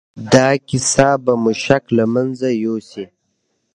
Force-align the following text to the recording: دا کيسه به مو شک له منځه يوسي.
دا 0.33 0.47
کيسه 0.67 1.07
به 1.23 1.33
مو 1.41 1.51
شک 1.63 1.83
له 1.97 2.05
منځه 2.13 2.47
يوسي. 2.65 3.05